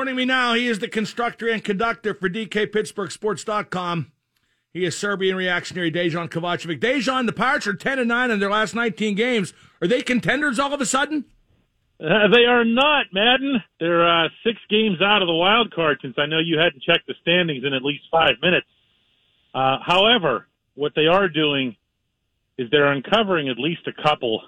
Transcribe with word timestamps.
Joining 0.00 0.14
me 0.14 0.26
now, 0.26 0.54
he 0.54 0.68
is 0.68 0.78
the 0.78 0.86
constructor 0.86 1.48
and 1.48 1.64
conductor 1.64 2.14
for 2.14 2.28
DKPittsburghSports.com. 2.28 4.12
He 4.72 4.84
is 4.84 4.96
Serbian 4.96 5.36
reactionary 5.36 5.90
Dejan 5.90 6.28
Kovacevic. 6.28 6.78
Dejan, 6.78 7.26
the 7.26 7.32
Pirates 7.32 7.66
are 7.66 7.74
10 7.74 7.98
and 7.98 8.06
9 8.06 8.30
in 8.30 8.38
their 8.38 8.48
last 8.48 8.76
19 8.76 9.16
games. 9.16 9.52
Are 9.82 9.88
they 9.88 10.02
contenders 10.02 10.60
all 10.60 10.72
of 10.72 10.80
a 10.80 10.86
sudden? 10.86 11.24
Uh, 11.98 12.28
they 12.32 12.44
are 12.44 12.64
not, 12.64 13.06
Madden. 13.12 13.60
They're 13.80 14.08
uh, 14.08 14.28
six 14.46 14.60
games 14.70 14.98
out 15.02 15.20
of 15.20 15.26
the 15.26 15.34
wild 15.34 15.74
card 15.74 15.98
since 16.00 16.14
I 16.16 16.26
know 16.26 16.38
you 16.38 16.58
hadn't 16.58 16.84
checked 16.84 17.08
the 17.08 17.14
standings 17.20 17.64
in 17.64 17.74
at 17.74 17.82
least 17.82 18.04
five 18.08 18.36
minutes. 18.40 18.68
Uh, 19.52 19.78
however, 19.84 20.46
what 20.76 20.92
they 20.94 21.08
are 21.08 21.28
doing 21.28 21.74
is 22.56 22.70
they're 22.70 22.92
uncovering 22.92 23.48
at 23.48 23.58
least 23.58 23.80
a 23.88 24.02
couple, 24.04 24.42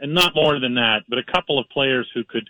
and 0.00 0.14
not 0.14 0.34
more 0.34 0.58
than 0.58 0.76
that, 0.76 1.00
but 1.06 1.18
a 1.18 1.32
couple 1.34 1.58
of 1.58 1.68
players 1.68 2.10
who 2.14 2.24
could 2.24 2.48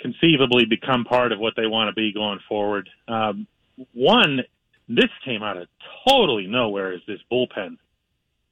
conceivably 0.00 0.64
become 0.64 1.04
part 1.04 1.32
of 1.32 1.38
what 1.38 1.54
they 1.56 1.66
want 1.66 1.88
to 1.88 1.94
be 1.94 2.12
going 2.12 2.38
forward. 2.48 2.88
Um, 3.08 3.46
one, 3.92 4.40
this 4.88 5.10
came 5.24 5.42
out 5.42 5.56
of 5.56 5.68
totally 6.08 6.46
nowhere 6.46 6.92
is 6.92 7.00
this 7.06 7.20
bullpen. 7.30 7.78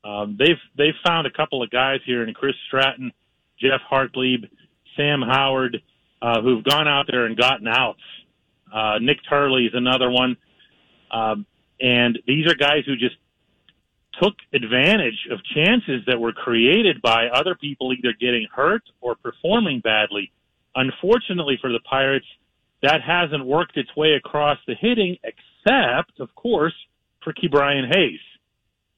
Um, 0.04 0.36
they've 0.38 0.60
they've 0.76 0.94
found 1.06 1.26
a 1.26 1.30
couple 1.30 1.62
of 1.62 1.70
guys 1.70 2.00
here 2.04 2.26
in 2.26 2.34
Chris 2.34 2.54
Stratton, 2.66 3.12
Geoff 3.58 3.80
Hartlieb, 3.90 4.48
Sam 4.96 5.22
Howard, 5.22 5.82
uh, 6.20 6.42
who've 6.42 6.64
gone 6.64 6.88
out 6.88 7.06
there 7.08 7.24
and 7.24 7.36
gotten 7.36 7.66
outs. 7.68 8.00
Uh, 8.72 8.98
Nik 9.00 9.18
Turley 9.28 9.66
is 9.66 9.72
another 9.74 10.10
one, 10.10 10.36
um, 11.10 11.46
and 11.80 12.18
these 12.26 12.46
are 12.46 12.54
guys 12.54 12.82
who 12.84 12.96
just 12.96 13.16
took 14.20 14.34
advantage 14.52 15.26
of 15.30 15.38
chances 15.54 16.02
that 16.06 16.20
were 16.20 16.32
created 16.32 17.00
by 17.02 17.26
other 17.28 17.54
people 17.54 17.92
either 17.92 18.12
getting 18.18 18.46
hurt 18.54 18.82
or 19.00 19.14
performing 19.14 19.80
badly. 19.80 20.30
Unfortunately 20.74 21.58
for 21.60 21.70
the 21.70 21.80
Pirates, 21.80 22.26
that 22.82 23.00
hasn't 23.00 23.44
worked 23.44 23.76
its 23.76 23.94
way 23.96 24.12
across 24.14 24.58
the 24.66 24.74
hitting, 24.74 25.16
except, 25.22 26.20
of 26.20 26.34
course, 26.34 26.74
for 27.22 27.32
Ke'Bryan 27.32 27.94
Hayes, 27.94 28.20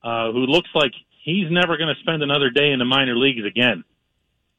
uh, 0.03 0.33
who 0.33 0.47
looks 0.47 0.69
like 0.75 0.93
he's 1.23 1.47
never 1.51 1.77
going 1.77 1.95
to 1.95 2.01
spend 2.01 2.23
another 2.23 2.51
day 2.51 2.73
in 2.73 2.79
the 2.79 2.85
minor 2.85 3.17
leagues 3.17 3.47
again. 3.47 3.85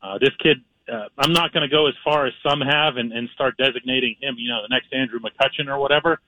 Uh, 0.01 0.17
this 0.19 0.31
kid, 0.41 0.57
uh, 0.91 1.05
I'm 1.17 1.33
not 1.33 1.51
going 1.51 1.67
to 1.67 1.73
go 1.73 1.87
as 1.87 1.93
far 2.05 2.27
as 2.27 2.33
some 2.47 2.61
have 2.61 2.97
and, 2.97 3.11
and 3.11 3.27
start 3.33 3.57
designating 3.57 4.15
him, 4.21 4.35
you 4.37 4.49
know, 4.49 4.61
the 4.61 4.69
next 4.69 4.93
Andrew 4.93 5.19
McCutchen 5.19 5.67
or 5.67 5.79
whatever, 5.79 6.19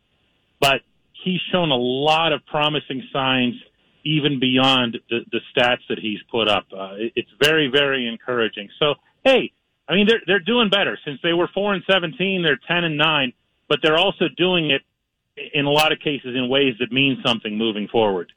but 0.60 0.82
he's 1.24 1.40
shown 1.52 1.72
a 1.72 1.78
lot 1.78 2.34
of 2.34 2.46
promising 2.46 3.04
signs 3.14 3.56
even 4.04 4.40
beyond 4.40 4.98
the, 5.10 5.20
the 5.32 5.40
stats 5.54 5.86
that 5.88 6.00
he's 6.00 6.20
put 6.32 6.48
up. 6.50 6.66
Uh, 6.76 6.96
it, 6.96 7.14
it's 7.16 7.30
very, 7.42 7.68
very 7.68 8.08
encouraging. 8.08 8.70
So, 8.80 8.96
hey, 9.24 9.52
I 9.90 9.96
mean, 9.96 10.08
they're 10.08 10.22
they're 10.28 10.40
doing 10.40 10.70
better 10.70 10.98
since 11.04 11.20
they 11.24 11.34
were 11.34 11.50
four 11.54 11.74
and 11.74 11.84
seventeen. 11.90 12.44
They're 12.44 12.60
ten 12.68 12.84
and 12.84 12.98
nine, 12.98 13.34
but 13.68 13.80
they're 13.82 13.98
also 13.98 14.26
doing 14.38 14.70
it 14.70 14.84
in 15.54 15.66
a 15.66 15.72
lot 15.72 15.92
of 15.92 16.00
cases 16.00 16.36
in 16.36 16.48
ways 16.48 16.76
that 16.80 16.92
mean 16.92 17.22
something 17.26 17.58
moving 17.58 17.88
forward. 17.88 18.32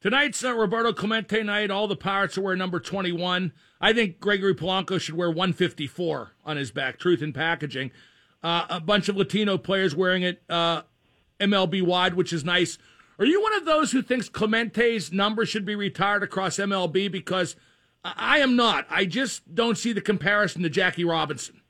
Tonight's 0.00 0.44
uh, 0.44 0.54
Roberto 0.54 0.92
Clemente 0.92 1.42
night. 1.42 1.70
All 1.70 1.88
the 1.88 1.96
Pirates 1.96 2.38
are 2.38 2.42
wearing 2.42 2.58
number 2.58 2.80
21. 2.80 3.52
I 3.80 3.92
think 3.92 4.20
Gregory 4.20 4.54
Polanco 4.54 5.00
should 5.00 5.16
wear 5.16 5.28
154 5.28 6.32
on 6.44 6.56
his 6.56 6.70
back. 6.70 6.98
Truth 6.98 7.22
in 7.22 7.32
packaging. 7.32 7.90
Uh, 8.42 8.66
a 8.70 8.80
bunch 8.80 9.08
of 9.08 9.16
Latino 9.16 9.58
players 9.58 9.96
wearing 9.96 10.22
it 10.22 10.42
uh, 10.48 10.82
MLB 11.40 11.82
wide, 11.82 12.14
which 12.14 12.32
is 12.32 12.44
nice. 12.44 12.78
Are 13.18 13.24
you 13.24 13.42
one 13.42 13.54
of 13.54 13.64
those 13.64 13.90
who 13.90 14.00
thinks 14.00 14.28
Clemente's 14.28 15.12
number 15.12 15.44
should 15.44 15.64
be 15.64 15.74
retired 15.74 16.22
across 16.22 16.56
MLB? 16.56 17.10
Because 17.10 17.56
I 18.16 18.38
am 18.38 18.56
not. 18.56 18.86
I 18.90 19.04
just 19.04 19.54
don't 19.54 19.76
see 19.76 19.92
the 19.92 20.00
comparison 20.00 20.62
to 20.62 20.70
Jackie 20.70 21.04
Robinson. 21.04 21.60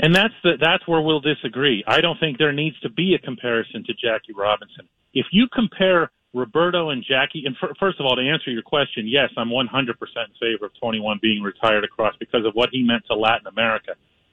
And 0.00 0.14
that's 0.14 0.34
the, 0.42 0.52
that's 0.60 0.86
where 0.88 1.00
we'll 1.00 1.20
disagree. 1.20 1.84
I 1.86 2.00
don't 2.00 2.18
think 2.18 2.38
there 2.38 2.52
needs 2.52 2.78
to 2.80 2.90
be 2.90 3.14
a 3.14 3.18
comparison 3.18 3.84
to 3.84 3.94
Jackie 3.94 4.32
Robinson. 4.36 4.88
If 5.12 5.26
you 5.30 5.46
compare 5.54 6.10
Roberto 6.32 6.90
and 6.90 7.04
Jackie, 7.08 7.44
and 7.46 7.56
first 7.78 8.00
of 8.00 8.06
all, 8.06 8.16
to 8.16 8.22
answer 8.22 8.50
your 8.50 8.62
question, 8.62 9.06
yes, 9.06 9.30
I'm 9.36 9.50
100% 9.50 9.68
in 9.70 9.94
favor 10.40 10.66
of 10.66 10.72
21 10.80 11.20
being 11.22 11.42
retired 11.42 11.84
across 11.84 12.14
because 12.18 12.44
of 12.44 12.54
what 12.54 12.70
he 12.72 12.82
meant 12.82 13.04
to 13.06 13.14
Latin 13.14 13.46
America, 13.46 13.92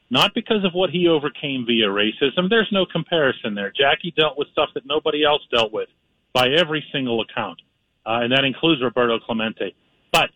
not 0.09 0.33
because 0.33 0.65
of 0.65 0.73
what 0.73 0.89
he 0.89 1.07
overcame 1.07 1.65
via 1.67 1.87
racism. 1.87 2.49
There's 2.49 2.69
no 2.71 2.87
comparison 2.87 3.53
there. 3.53 3.71
Jackie 3.71 4.13
dealt 4.17 4.37
with 4.37 4.47
stuff 4.51 4.69
that 4.73 4.85
nobody 4.87 5.23
else 5.23 5.43
dealt 5.53 5.71
with 5.71 5.89
by 6.33 6.47
every 6.49 6.83
single 6.91 7.21
account, 7.21 7.61
uh, 8.05 8.25
and 8.25 8.31
that 8.31 8.45
includes 8.45 8.81
Roberto 8.81 9.19
Clemente. 9.19 9.75
But 10.11 10.31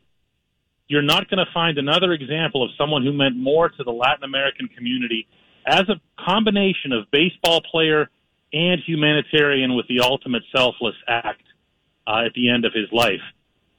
you're 0.87 1.01
not 1.01 1.29
going 1.29 1.43
to 1.43 1.51
find 1.53 1.77
another 1.77 2.11
example 2.11 2.63
of 2.63 2.69
someone 2.77 3.03
who 3.03 3.13
meant 3.13 3.37
more 3.37 3.69
to 3.69 3.83
the 3.83 3.91
Latin 3.91 4.23
American 4.23 4.67
community 4.67 5.27
as 5.65 5.83
a 5.89 5.99
combination 6.23 6.91
of 6.91 7.09
baseball 7.11 7.61
player 7.71 8.09
and 8.53 8.81
humanitarian 8.85 9.75
with 9.75 9.87
the 9.87 9.99
ultimate 10.01 10.43
selfless 10.55 10.95
act 11.07 11.41
uh, 12.07 12.25
at 12.25 12.33
the 12.33 12.49
end 12.49 12.65
of 12.65 12.73
his 12.73 12.85
life. 12.91 13.21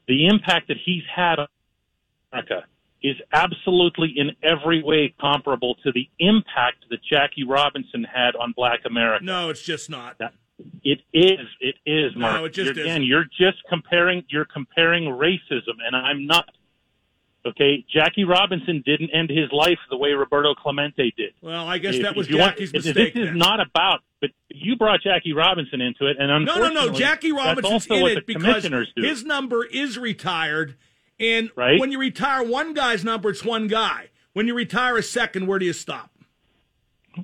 The 0.09 0.27
impact 0.27 0.69
that 0.69 0.77
he's 0.84 1.03
had 1.15 1.39
on 1.39 1.49
America 2.33 2.65
is 3.03 3.17
absolutely 3.33 4.15
in 4.17 4.31
every 4.43 4.83
way 4.83 5.15
comparable 5.21 5.77
to 5.84 5.93
the 5.93 6.09
impact 6.19 6.84
that 6.91 6.99
Jackie 7.09 7.44
Robinson 7.44 8.05
had 8.05 8.34
on 8.34 8.53
black 8.56 8.81
America. 8.84 9.25
No, 9.25 9.50
it's 9.50 9.62
just 9.62 9.88
not. 9.88 10.17
It 10.83 11.00
is. 11.12 11.47
It 11.61 11.77
is, 11.84 12.17
Mark. 12.17 12.34
No, 12.34 12.44
it 12.47 12.53
just 12.53 12.75
you're, 12.75 12.84
again, 12.84 13.03
you're 13.03 13.25
just 13.25 13.62
comparing. 13.69 14.25
You're 14.28 14.47
comparing 14.47 15.05
racism, 15.05 15.77
and 15.84 15.94
I'm 15.94 16.27
not. 16.27 16.49
Okay, 17.46 17.84
Jackie 17.92 18.24
Robinson 18.24 18.82
didn't 18.84 19.10
end 19.10 19.30
his 19.30 19.50
life 19.52 19.78
the 19.88 19.96
way 19.96 20.10
Roberto 20.10 20.54
Clemente 20.54 21.12
did. 21.16 21.32
Well, 21.40 21.66
I 21.68 21.78
guess 21.78 21.94
If- 21.94 22.02
that 22.02 22.16
was 22.16 22.28
you 22.28 22.38
want- 22.38 22.52
Jackie's 22.54 22.72
mistake. 22.72 23.14
This 23.14 23.22
is 23.22 23.28
then. 23.30 23.38
not 23.38 23.60
about, 23.60 24.00
but 24.20 24.30
you 24.50 24.74
brought 24.76 25.00
Jackie 25.02 25.32
Robinson 25.32 25.80
into 25.80 26.06
it, 26.06 26.16
and 26.18 26.30
unfortunately, 26.30 26.74
No, 26.74 26.86
no, 26.86 26.92
no. 26.92 26.98
Jackie 26.98 27.30
Robinson's 27.32 27.86
in 27.86 28.06
it 28.08 28.26
because 28.26 28.68
do. 28.68 29.02
his 29.02 29.24
number 29.24 29.64
is 29.64 29.96
retired. 29.98 30.74
And 31.20 31.50
Right. 31.56 31.78
when 31.80 31.92
you 31.92 31.98
retire 31.98 32.42
one 32.42 32.74
guy's 32.74 33.04
number, 33.04 33.30
it's 33.30 33.44
one 33.44 33.68
guy. 33.68 34.10
When 34.34 34.46
you 34.46 34.54
retire 34.54 34.96
a 34.98 35.02
second, 35.02 35.46
where 35.46 35.58
do 35.58 35.64
you 35.64 35.72
stop? 35.72 36.10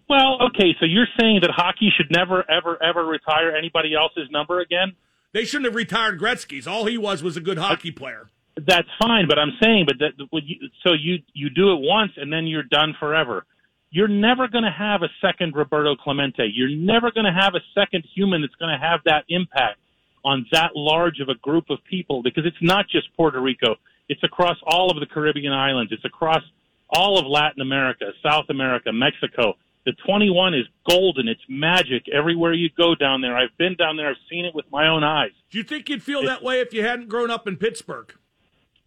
Well, 0.09 0.39
okay, 0.49 0.75
so 0.81 0.87
you're 0.87 1.09
saying 1.21 1.41
that 1.43 1.51
hockey 1.51 1.93
should 1.95 2.11
never, 2.11 2.49
ever, 2.51 2.83
ever 2.83 3.05
retire 3.05 3.55
anybody 3.55 3.95
else's 3.95 4.31
number 4.31 4.61
again? 4.61 4.93
They 5.33 5.45
shouldn't 5.45 5.67
have 5.67 5.75
retired 5.75 6.19
Gretzky's. 6.19 6.67
All 6.67 6.87
he 6.87 6.97
was 6.97 7.23
was 7.23 7.37
a 7.37 7.41
good 7.41 7.59
hockey 7.59 7.91
player. 7.91 8.29
That's 8.67 8.89
fine, 9.01 9.27
but 9.29 9.39
I'm 9.39 9.53
saying, 9.63 9.87
but 9.87 9.97
that 9.99 10.29
would 10.33 10.45
you, 10.47 10.69
so 10.85 10.93
you 10.93 11.19
you 11.33 11.51
do 11.51 11.73
it 11.73 11.81
once 11.81 12.13
and 12.17 12.33
then 12.33 12.47
you're 12.47 12.63
done 12.63 12.95
forever. 12.99 13.45
You're 13.91 14.09
never 14.09 14.49
going 14.49 14.65
to 14.65 14.71
have 14.71 15.03
a 15.03 15.09
second 15.21 15.55
Roberto 15.55 15.97
Clemente. 15.97 16.51
You're 16.53 16.71
never 16.71 17.11
going 17.11 17.27
to 17.27 17.33
have 17.33 17.55
a 17.55 17.61
second 17.75 18.05
human 18.15 18.41
that's 18.41 18.55
going 18.55 18.73
to 18.73 18.83
have 18.83 19.01
that 19.05 19.25
impact 19.29 19.79
on 20.25 20.47
that 20.53 20.71
large 20.75 21.21
of 21.21 21.29
a 21.29 21.35
group 21.37 21.69
of 21.69 21.79
people 21.89 22.23
because 22.23 22.47
it's 22.47 22.57
not 22.63 22.87
just 22.89 23.15
Puerto 23.17 23.41
Rico. 23.41 23.77
It's 24.09 24.23
across 24.23 24.57
all 24.67 24.91
of 24.91 24.99
the 25.01 25.07
Caribbean 25.07 25.53
islands. 25.53 25.93
It's 25.93 26.05
across 26.05 26.43
all 26.89 27.19
of 27.19 27.27
Latin 27.27 27.61
America, 27.61 28.13
South 28.23 28.47
America, 28.49 28.93
Mexico. 28.93 29.55
The 29.85 29.93
21 30.07 30.55
is 30.55 30.67
golden. 30.89 31.29
It's 31.29 31.41
magic 31.49 32.05
everywhere 32.09 32.53
you 32.53 32.71
go 32.77 32.95
down 32.95 33.21
there. 33.21 33.37
I've 33.37 33.57
been 33.59 33.75
down 33.75 33.97
there. 33.97 34.09
I've 34.09 34.17
seen 34.31 34.45
it 34.45 34.55
with 34.55 34.67
my 34.71 34.87
own 34.89 35.03
eyes. 35.03 35.33
Do 35.51 35.59
you 35.59 35.65
think 35.65 35.89
you'd 35.89 36.03
feel 36.03 36.23
that 36.25 36.43
way 36.43 36.61
if 36.61 36.73
you 36.73 36.85
hadn't 36.85 37.09
grown 37.09 37.31
up 37.31 37.49
in 37.49 37.57
Pittsburgh? 37.57 38.15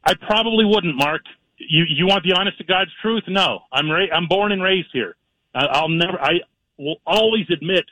I 0.06 0.14
probably 0.14 0.66
wouldn't, 0.66 0.96
Mark. 0.96 1.22
You 1.58 1.86
you 1.88 2.06
want 2.06 2.24
the 2.24 2.34
honest 2.34 2.58
to 2.60 2.64
God's 2.64 2.92
truth? 3.02 3.24
No, 3.28 3.62
I'm 3.72 3.90
ra- 3.90 4.14
I'm 4.14 4.28
born 4.28 4.52
and 4.52 4.62
raised 4.62 4.90
here. 4.94 5.16
I, 5.54 5.66
I'll 5.66 5.90
never. 5.90 6.20
I 6.22 6.42
will 6.78 6.98
always 7.06 7.46
admit 7.50 7.86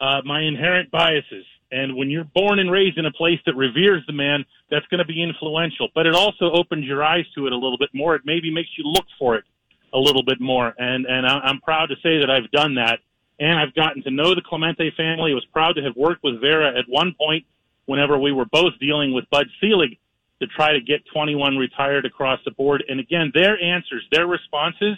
uh, 0.00 0.22
my 0.24 0.40
inherent 0.40 0.90
biases. 0.90 1.44
And 1.70 1.96
when 1.96 2.10
you're 2.10 2.24
born 2.24 2.58
and 2.58 2.70
raised 2.70 2.98
in 2.98 3.06
a 3.06 3.12
place 3.12 3.38
that 3.46 3.56
reveres 3.56 4.02
the 4.06 4.12
man, 4.12 4.44
that's 4.70 4.86
going 4.88 4.98
to 4.98 5.06
be 5.06 5.22
influential. 5.22 5.88
But 5.94 6.06
it 6.06 6.14
also 6.14 6.50
opens 6.52 6.84
your 6.84 7.02
eyes 7.02 7.24
to 7.34 7.46
it 7.46 7.52
a 7.52 7.56
little 7.56 7.78
bit 7.78 7.88
more. 7.94 8.14
It 8.14 8.22
maybe 8.26 8.52
makes 8.52 8.68
you 8.76 8.84
look 8.84 9.06
for 9.18 9.36
it 9.36 9.44
a 9.94 9.98
little 9.98 10.22
bit 10.22 10.40
more. 10.40 10.74
And 10.78 11.06
and 11.06 11.26
I'm 11.26 11.60
proud 11.60 11.86
to 11.86 11.96
say 12.02 12.18
that 12.18 12.30
I've 12.30 12.50
done 12.50 12.74
that. 12.74 13.00
And 13.40 13.58
I've 13.58 13.74
gotten 13.74 14.02
to 14.04 14.10
know 14.10 14.34
the 14.34 14.42
Clemente 14.42 14.90
family. 14.96 15.32
I 15.32 15.34
was 15.34 15.46
proud 15.52 15.74
to 15.76 15.82
have 15.82 15.96
worked 15.96 16.22
with 16.22 16.40
Vera 16.40 16.78
at 16.78 16.84
one 16.88 17.14
point 17.14 17.44
whenever 17.86 18.18
we 18.18 18.32
were 18.32 18.44
both 18.44 18.78
dealing 18.78 19.12
with 19.12 19.28
Bud 19.30 19.46
Selig 19.60 19.98
to 20.42 20.48
try 20.48 20.72
to 20.72 20.80
get 20.80 21.00
21 21.14 21.56
retired 21.56 22.04
across 22.04 22.40
the 22.44 22.50
board. 22.50 22.82
And 22.88 22.98
again, 22.98 23.30
their 23.32 23.60
answers, 23.62 24.04
their 24.10 24.26
responses 24.26 24.96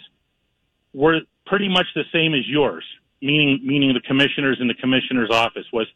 were 0.93 1.21
pretty 1.45 1.69
much 1.69 1.85
the 1.93 2.03
same 2.11 2.33
as 2.33 2.47
yours, 2.47 2.83
meaning 3.21 3.59
meaning 3.63 3.93
the 3.93 4.01
commissioners 4.01 4.57
in 4.59 4.67
the 4.67 4.73
commissioner's 4.73 5.29
office 5.31 5.65
was 5.71 5.87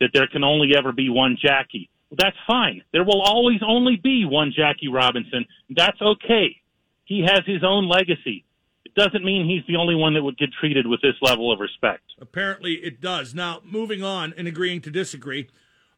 that 0.00 0.10
there 0.12 0.26
can 0.26 0.42
only 0.42 0.72
ever 0.76 0.92
be 0.92 1.08
one 1.08 1.36
Jackie. 1.40 1.88
Well, 2.10 2.16
that's 2.18 2.36
fine. 2.46 2.82
There 2.92 3.04
will 3.04 3.20
always 3.20 3.60
only 3.66 3.96
be 3.96 4.24
one 4.24 4.52
Jackie 4.54 4.88
Robinson. 4.88 5.44
That's 5.70 6.00
okay. 6.00 6.56
He 7.04 7.22
has 7.22 7.40
his 7.46 7.62
own 7.62 7.88
legacy. 7.88 8.44
It 8.84 8.94
doesn't 8.94 9.24
mean 9.24 9.46
he's 9.46 9.66
the 9.68 9.78
only 9.78 9.94
one 9.94 10.14
that 10.14 10.22
would 10.22 10.38
get 10.38 10.50
treated 10.58 10.86
with 10.86 11.00
this 11.02 11.14
level 11.22 11.52
of 11.52 11.60
respect. 11.60 12.02
Apparently, 12.20 12.74
it 12.74 13.00
does. 13.00 13.34
Now, 13.34 13.60
moving 13.64 14.02
on 14.02 14.34
and 14.36 14.48
agreeing 14.48 14.80
to 14.82 14.90
disagree. 14.90 15.48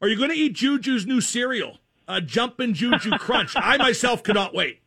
Are 0.02 0.08
you 0.08 0.16
going 0.16 0.30
to 0.30 0.36
eat 0.36 0.54
Juju's 0.54 1.06
new 1.06 1.20
cereal, 1.20 1.78
uh, 2.10 2.20
Jumpin' 2.20 2.74
Juju 2.74 3.10
Crunch? 3.18 3.52
I 3.56 3.76
myself 3.76 4.22
cannot 4.22 4.54
wait. 4.54 4.80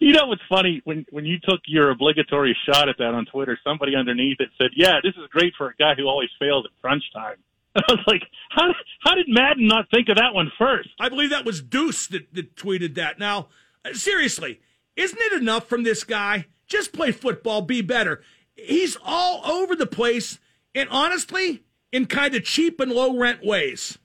You 0.00 0.12
know 0.12 0.26
what's 0.26 0.42
funny 0.48 0.80
when 0.84 1.04
when 1.10 1.26
you 1.26 1.38
took 1.46 1.60
your 1.66 1.90
obligatory 1.90 2.56
shot 2.66 2.88
at 2.88 2.96
that 2.98 3.14
on 3.14 3.26
Twitter, 3.26 3.58
somebody 3.62 3.94
underneath 3.94 4.40
it 4.40 4.48
said, 4.60 4.70
"Yeah, 4.74 4.94
this 5.02 5.14
is 5.16 5.28
great 5.30 5.52
for 5.56 5.68
a 5.68 5.74
guy 5.78 5.94
who 5.94 6.06
always 6.06 6.30
fails 6.38 6.64
at 6.64 6.70
crunch 6.80 7.04
time." 7.14 7.36
I 7.76 7.82
was 7.88 8.00
like, 8.06 8.22
"How 8.50 8.74
how 9.00 9.14
did 9.14 9.26
Madden 9.28 9.66
not 9.66 9.90
think 9.92 10.08
of 10.08 10.16
that 10.16 10.34
one 10.34 10.50
first? 10.58 10.88
I 10.98 11.08
believe 11.10 11.30
that 11.30 11.44
was 11.44 11.60
Deuce 11.60 12.06
that, 12.08 12.34
that 12.34 12.56
tweeted 12.56 12.94
that. 12.94 13.18
Now, 13.18 13.48
seriously, 13.92 14.60
isn't 14.96 15.20
it 15.20 15.40
enough 15.40 15.68
from 15.68 15.82
this 15.82 16.02
guy? 16.02 16.46
Just 16.66 16.94
play 16.94 17.12
football, 17.12 17.60
be 17.60 17.82
better. 17.82 18.22
He's 18.56 18.96
all 19.04 19.44
over 19.44 19.76
the 19.76 19.86
place, 19.86 20.38
and 20.74 20.88
honestly, 20.88 21.62
in 21.92 22.06
kind 22.06 22.34
of 22.34 22.44
cheap 22.44 22.80
and 22.80 22.90
low 22.90 23.18
rent 23.18 23.44
ways. 23.44 23.98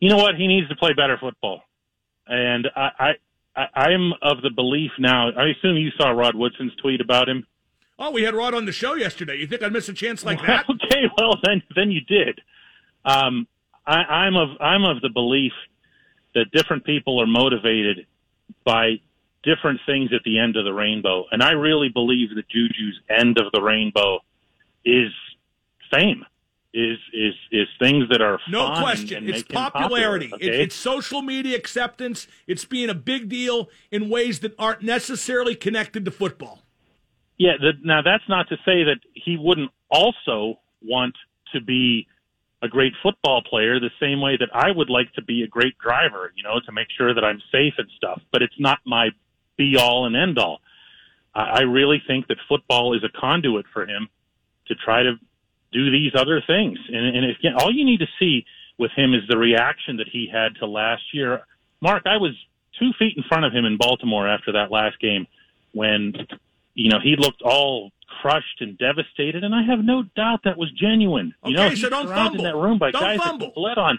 You 0.00 0.08
know 0.08 0.16
what? 0.16 0.36
He 0.36 0.46
needs 0.46 0.68
to 0.68 0.76
play 0.76 0.92
better 0.94 1.18
football, 1.18 1.62
and 2.26 2.66
I, 2.74 3.12
I, 3.54 3.66
I 3.74 3.90
am 3.92 4.12
of 4.22 4.42
the 4.42 4.50
belief 4.50 4.90
now. 4.98 5.28
I 5.30 5.48
assume 5.48 5.76
you 5.76 5.90
saw 5.96 6.10
Rod 6.10 6.34
Woodson's 6.34 6.74
tweet 6.76 7.00
about 7.00 7.28
him. 7.28 7.46
Oh, 7.98 8.10
we 8.10 8.22
had 8.22 8.34
Rod 8.34 8.54
on 8.54 8.64
the 8.64 8.72
show 8.72 8.94
yesterday. 8.94 9.36
You 9.36 9.46
think 9.46 9.62
I'd 9.62 9.72
miss 9.72 9.88
a 9.90 9.92
chance 9.92 10.24
like 10.24 10.40
that? 10.46 10.64
okay, 10.70 11.04
well 11.18 11.36
then, 11.44 11.62
then 11.76 11.90
you 11.90 12.00
did. 12.00 12.40
Um, 13.04 13.46
I, 13.86 13.96
I'm 13.96 14.36
of 14.36 14.48
I'm 14.60 14.84
of 14.84 15.02
the 15.02 15.10
belief 15.10 15.52
that 16.34 16.50
different 16.52 16.84
people 16.84 17.20
are 17.20 17.26
motivated 17.26 18.06
by 18.64 19.00
different 19.42 19.80
things 19.84 20.10
at 20.14 20.22
the 20.24 20.38
end 20.38 20.56
of 20.56 20.64
the 20.64 20.72
rainbow, 20.72 21.26
and 21.30 21.42
I 21.42 21.52
really 21.52 21.90
believe 21.90 22.34
that 22.36 22.48
Juju's 22.48 23.00
end 23.10 23.38
of 23.38 23.52
the 23.52 23.60
rainbow 23.60 24.20
is 24.84 25.12
fame 25.92 26.24
is 26.72 26.98
is 27.12 27.34
is 27.50 27.66
things 27.78 28.08
that 28.10 28.20
are 28.20 28.38
no 28.48 28.74
question. 28.80 29.28
It's 29.28 29.42
popularity. 29.42 30.28
popular, 30.28 30.52
okay? 30.52 30.62
it's 30.62 30.74
social 30.74 31.22
media 31.22 31.56
acceptance. 31.56 32.28
It's 32.46 32.64
being 32.64 32.88
a 32.88 32.94
big 32.94 33.28
deal 33.28 33.68
in 33.90 34.08
ways 34.08 34.40
that 34.40 34.54
aren't 34.58 34.82
necessarily 34.82 35.54
connected 35.54 36.04
to 36.04 36.10
football. 36.10 36.62
Yeah, 37.38 37.52
the, 37.58 37.72
now 37.82 38.02
that's 38.02 38.28
not 38.28 38.48
to 38.50 38.56
say 38.64 38.84
that 38.84 38.98
he 39.14 39.36
wouldn't 39.36 39.70
also 39.90 40.60
want 40.82 41.14
to 41.54 41.60
be 41.60 42.06
a 42.62 42.68
great 42.68 42.92
football 43.02 43.42
player 43.42 43.80
the 43.80 43.90
same 43.98 44.20
way 44.20 44.36
that 44.36 44.50
I 44.54 44.70
would 44.70 44.90
like 44.90 45.12
to 45.14 45.22
be 45.22 45.42
a 45.42 45.46
great 45.46 45.78
driver, 45.78 46.32
you 46.36 46.42
know, 46.42 46.60
to 46.66 46.72
make 46.72 46.88
sure 46.96 47.14
that 47.14 47.24
I'm 47.24 47.40
safe 47.50 47.74
and 47.78 47.88
stuff. 47.96 48.20
But 48.32 48.42
it's 48.42 48.58
not 48.58 48.78
my 48.84 49.08
be 49.56 49.76
all 49.78 50.06
and 50.06 50.14
end 50.14 50.38
all. 50.38 50.60
I, 51.34 51.40
I 51.40 51.60
really 51.62 52.02
think 52.06 52.28
that 52.28 52.36
football 52.48 52.94
is 52.94 53.02
a 53.02 53.08
conduit 53.18 53.66
for 53.72 53.86
him 53.86 54.08
to 54.66 54.74
try 54.74 55.02
to 55.02 55.14
do 55.72 55.90
these 55.90 56.12
other 56.14 56.42
things. 56.46 56.78
And, 56.88 57.16
and 57.16 57.24
again, 57.30 57.54
all 57.58 57.72
you 57.72 57.84
need 57.84 58.00
to 58.00 58.08
see 58.18 58.44
with 58.78 58.90
him 58.96 59.14
is 59.14 59.20
the 59.28 59.36
reaction 59.38 59.96
that 59.98 60.08
he 60.10 60.28
had 60.32 60.56
to 60.60 60.66
last 60.66 61.02
year. 61.12 61.42
Mark, 61.80 62.04
I 62.06 62.16
was 62.16 62.32
two 62.78 62.90
feet 62.98 63.16
in 63.16 63.22
front 63.28 63.44
of 63.44 63.52
him 63.52 63.64
in 63.64 63.76
Baltimore 63.76 64.26
after 64.28 64.52
that 64.52 64.70
last 64.70 64.98
game 65.00 65.26
when 65.72 66.14
you 66.74 66.88
know, 66.90 66.98
he 67.02 67.16
looked 67.16 67.42
all 67.42 67.90
crushed 68.22 68.60
and 68.60 68.78
devastated, 68.78 69.44
and 69.44 69.54
I 69.54 69.62
have 69.62 69.80
no 69.84 70.02
doubt 70.16 70.40
that 70.44 70.56
was 70.56 70.70
genuine. 70.72 71.34
You 71.44 71.54
know, 71.54 71.66
Okay, 71.66 71.74
so 71.76 71.88
don't 71.88 72.06
surrounded 72.06 72.38
fumble. 72.38 72.46
in 72.46 72.52
that 72.52 72.56
room 72.56 72.78
by 72.78 72.90
Don't 72.90 73.02
guys 73.02 73.18
fumble. 73.18 73.48
that 73.48 73.54
bled 73.54 73.78
on. 73.78 73.98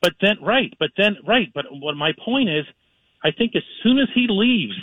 But 0.00 0.14
then, 0.20 0.36
right, 0.42 0.72
but 0.78 0.90
then, 0.96 1.16
right, 1.26 1.50
but 1.52 1.66
what 1.70 1.96
my 1.96 2.12
point 2.24 2.48
is, 2.48 2.64
I 3.22 3.30
think 3.32 3.54
as 3.56 3.62
soon 3.82 3.98
as 3.98 4.08
he 4.14 4.26
leaves 4.28 4.78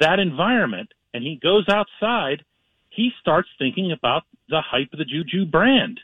that 0.00 0.18
environment 0.20 0.88
and 1.12 1.22
he 1.22 1.36
goes 1.42 1.68
outside, 1.68 2.44
he 2.96 3.10
starts 3.20 3.48
thinking 3.58 3.92
about 3.92 4.24
the 4.48 4.60
hype 4.60 4.92
of 4.92 4.98
the 4.98 5.04
Juju 5.04 5.46
brand. 5.46 6.00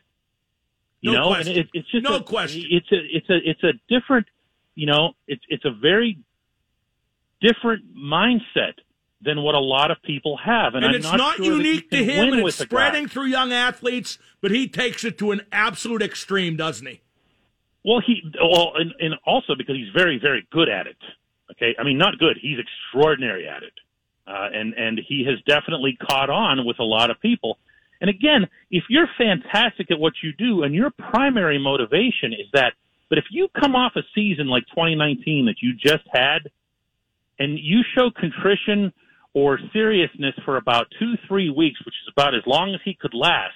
You 1.01 1.13
No 1.13 1.19
know, 1.21 1.27
question. 1.29 1.49
and 1.53 1.61
it, 1.61 1.69
it's 1.73 1.91
just 1.91 2.05
No 2.05 2.17
a, 2.17 2.23
question. 2.23 2.65
It's 2.71 2.93
a, 2.93 2.97
it's 2.97 3.31
a, 3.31 3.51
it's 3.51 3.65
a 3.65 3.73
different, 3.89 4.27
you 4.75 4.87
know, 4.87 5.15
it's 5.27 5.43
it's 5.49 5.65
a 5.65 5.71
very 5.73 6.19
different 7.41 7.97
mindset 7.97 8.75
than 9.21 9.43
what 9.43 9.55
a 9.55 9.61
lot 9.61 9.91
of 9.91 9.99
people 10.03 10.37
have, 10.45 10.75
and, 10.75 10.85
And 10.85 10.95
I'm 10.95 10.95
it's 10.97 11.05
not, 11.05 11.17
not 11.17 11.37
sure 11.37 11.57
unique 11.57 11.91
to 11.91 12.05
him, 12.05 12.33
and 12.33 12.47
it's 12.47 12.57
spreading 12.57 13.07
through 13.07 13.27
young 13.27 13.53
athletes, 13.53 14.19
but 14.41 14.51
he 14.51 14.67
takes 14.69 15.05
it 15.05 15.17
to 15.19 15.31
an 15.31 15.43
absolute 15.53 16.03
extreme, 16.03 16.57
doesn't 16.57 16.87
he? 16.87 17.01
Well, 17.85 18.01
he 18.05 18.23
well, 18.41 18.73
and, 18.77 18.93
and 19.01 19.15
also 19.25 19.55
because 19.57 19.77
he's 19.77 19.93
very, 19.95 20.19
very 20.21 20.47
good 20.51 20.69
at 20.69 20.87
it. 20.87 20.97
Okay, 21.53 21.75
I 21.79 21.85
mean, 21.85 21.99
not 21.99 22.19
good. 22.19 22.37
He's 22.41 22.59
extraordinary 22.59 23.47
at 23.49 23.63
it, 23.63 23.75
uh, 24.27 24.49
and 24.53 24.75
and 24.75 25.01
he 25.09 25.25
has 25.29 25.41
definitely 25.47 25.97
caught 26.09 26.31
on 26.31 26.65
with 26.65 26.79
a 26.79 26.85
lot 26.85 27.11
of 27.11 27.21
people. 27.21 27.59
And 28.01 28.11
again, 28.11 28.49
if 28.71 28.85
you're 28.89 29.09
fantastic 29.17 29.91
at 29.91 29.99
what 29.99 30.15
you 30.23 30.33
do, 30.33 30.65
and 30.65 30.75
your 30.75 30.91
primary 30.91 31.59
motivation 31.59 32.33
is 32.33 32.47
that, 32.53 32.73
but 33.09 33.19
if 33.19 33.25
you 33.31 33.49
come 33.61 33.77
off 33.77 33.93
a 33.97 34.03
season 34.15 34.49
like 34.49 34.65
2019 34.71 35.47
that 35.47 35.57
you 35.63 35.75
just 35.75 36.05
had, 36.13 36.51
and 37.39 37.59
you 37.59 37.83
show 37.97 38.11
contrition 38.11 38.93
or 39.35 39.59
seriousness 39.73 40.35
for 40.45 40.57
about 40.57 40.87
two, 40.99 41.15
three 41.29 41.49
weeks, 41.49 41.79
which 41.85 41.95
is 41.95 42.13
about 42.13 42.35
as 42.35 42.43
long 42.47 42.75
as 42.75 42.81
he 42.85 42.95
could 42.95 43.15
last, 43.15 43.55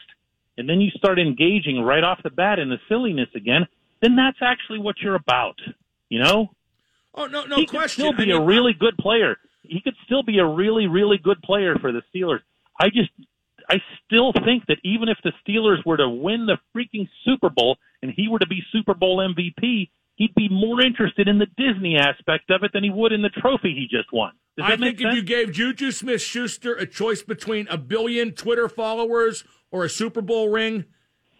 and 0.56 0.68
then 0.68 0.80
you 0.80 0.90
start 0.90 1.18
engaging 1.18 1.82
right 1.82 2.02
off 2.04 2.22
the 2.22 2.30
bat 2.30 2.58
in 2.58 2.70
the 2.70 2.78
silliness 2.88 3.28
again, 3.34 3.66
then 4.00 4.16
that's 4.16 4.38
actually 4.40 4.78
what 4.78 4.96
you're 5.02 5.16
about. 5.16 5.58
You 6.08 6.20
know, 6.22 6.50
Oh 7.14 7.26
no, 7.26 7.44
no 7.44 7.56
he 7.56 7.66
question. 7.66 8.04
still 8.04 8.12
be 8.12 8.32
I 8.32 8.36
a 8.36 8.38
mean, 8.38 8.46
really 8.46 8.72
good 8.74 8.96
player. 8.98 9.36
He 9.68 9.80
could 9.80 9.94
still 10.04 10.22
be 10.22 10.38
a 10.38 10.46
really, 10.46 10.86
really 10.86 11.18
good 11.18 11.40
player 11.42 11.76
for 11.80 11.92
the 11.92 12.02
Steelers. 12.14 12.40
I 12.80 12.88
just, 12.88 13.10
I 13.68 13.76
still 14.04 14.32
think 14.32 14.66
that 14.66 14.78
even 14.84 15.08
if 15.08 15.18
the 15.24 15.32
Steelers 15.46 15.84
were 15.84 15.96
to 15.96 16.08
win 16.08 16.46
the 16.46 16.58
freaking 16.74 17.08
Super 17.24 17.50
Bowl 17.50 17.76
and 18.02 18.12
he 18.14 18.28
were 18.28 18.38
to 18.38 18.46
be 18.46 18.62
Super 18.72 18.94
Bowl 18.94 19.18
MVP, 19.18 19.88
he'd 20.16 20.34
be 20.34 20.48
more 20.48 20.80
interested 20.80 21.28
in 21.28 21.38
the 21.38 21.46
Disney 21.56 21.96
aspect 21.96 22.50
of 22.50 22.62
it 22.62 22.72
than 22.72 22.84
he 22.84 22.90
would 22.90 23.12
in 23.12 23.22
the 23.22 23.30
trophy 23.30 23.74
he 23.74 23.86
just 23.90 24.12
won. 24.12 24.32
Does 24.56 24.66
I 24.70 24.76
think 24.76 25.00
if 25.00 25.14
you 25.14 25.22
gave 25.22 25.52
Juju 25.52 25.92
Smith 25.92 26.22
Schuster 26.22 26.74
a 26.74 26.86
choice 26.86 27.22
between 27.22 27.68
a 27.68 27.76
billion 27.76 28.32
Twitter 28.32 28.68
followers 28.68 29.44
or 29.70 29.84
a 29.84 29.88
Super 29.88 30.22
Bowl 30.22 30.48
ring, 30.48 30.86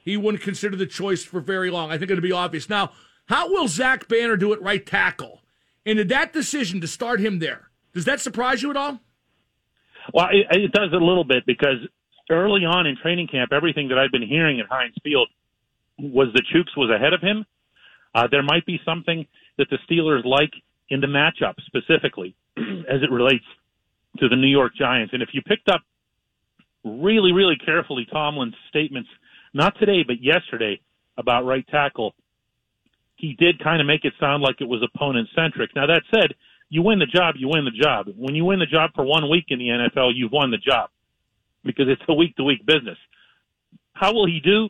he 0.05 0.17
wouldn't 0.17 0.43
consider 0.43 0.77
the 0.77 0.87
choice 0.87 1.25
for 1.25 1.41
very 1.41 1.71
long. 1.71 1.91
I 1.91 1.99
think 1.99 2.11
it'd 2.11 2.23
be 2.23 2.33
obvious. 2.33 2.69
Now, 2.69 2.93
how 3.27 3.51
will 3.51 3.69
Zach 3.69 4.07
Banner 4.07 4.37
do 4.37 4.53
it 4.53 4.61
right 4.63 4.85
tackle? 4.85 5.43
And 5.87 5.97
did 5.97 6.09
that 6.11 6.33
decision 6.33 6.81
to 6.81 6.87
start 6.87 7.21
him 7.21 7.39
there, 7.39 7.66
does 7.97 8.05
that 8.05 8.21
surprise 8.21 8.63
you 8.63 8.69
at 8.69 8.77
all? 8.77 9.01
Well, 10.13 10.29
it, 10.31 10.47
it 10.55 10.73
does 10.73 10.93
a 10.93 11.03
little 11.03 11.25
bit 11.25 11.45
because 11.47 11.79
early 12.29 12.67
on 12.67 12.87
in 12.87 12.95
training 13.01 13.27
camp, 13.27 13.53
everything 13.55 13.89
that 13.89 13.97
I'd 13.97 14.13
been 14.13 14.27
hearing 14.29 14.61
at 14.61 14.67
Heinz 14.69 14.95
Field 15.03 15.29
was 15.99 16.29
that 16.35 16.43
Chuks 16.55 16.77
was 16.77 16.91
ahead 16.95 17.15
of 17.15 17.23
him. 17.23 17.47
Uh, 18.15 18.29
there 18.31 18.43
might 18.43 18.67
be 18.67 18.79
something 18.85 19.27
that 19.57 19.69
the 19.71 19.79
Steelers 19.89 20.27
like 20.27 20.53
in 20.91 21.01
the 21.01 21.07
matchup 21.07 21.55
specifically 21.65 22.37
as 22.59 23.03
it 23.03 23.11
relates 23.11 23.47
to 24.19 24.29
the 24.29 24.37
New 24.37 24.47
York 24.47 24.73
Giants. 24.79 25.15
And 25.15 25.23
if 25.23 25.31
you 25.33 25.41
picked 25.41 25.71
up 25.71 25.81
really, 26.85 27.33
really 27.33 27.57
carefully 27.57 28.07
Tomlin's 28.13 28.55
statements, 28.69 29.09
not 29.55 29.73
today, 29.79 30.03
but 30.07 30.23
yesterday 30.23 30.81
about 31.17 31.47
right 31.47 31.67
tackle, 31.69 32.15
he 33.17 33.35
did 33.39 33.59
kind 33.65 33.81
of 33.81 33.87
make 33.87 34.05
it 34.05 34.13
sound 34.21 34.43
like 34.43 34.61
it 34.61 34.69
was 34.69 34.83
opponent 34.83 35.29
centric. 35.35 35.71
Now, 35.75 35.87
that 35.87 36.03
said, 36.15 36.35
you 36.69 36.83
win 36.83 36.99
the 36.99 37.07
job, 37.07 37.37
you 37.39 37.49
win 37.49 37.65
the 37.65 37.71
job. 37.71 38.07
When 38.17 38.35
you 38.35 38.45
win 38.45 38.59
the 38.59 38.67
job 38.67 38.91
for 38.95 39.05
one 39.05 39.29
week 39.31 39.47
in 39.49 39.59
the 39.59 39.67
NFL, 39.69 40.13
you've 40.15 40.33
won 40.33 40.51
the 40.51 40.59
job 40.59 40.91
because 41.65 41.87
it's 41.89 42.03
a 42.09 42.15
week 42.15 42.35
to 42.37 42.45
week 42.45 42.65
business. 42.67 42.99
How 43.93 44.13
will 44.13 44.27
he 44.27 44.41
do? 44.41 44.69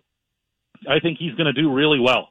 I 0.89 1.01
think 1.01 1.19
he's 1.19 1.35
going 1.35 1.47
to 1.47 1.53
do 1.53 1.73
really 1.73 1.99
well. 1.99 2.29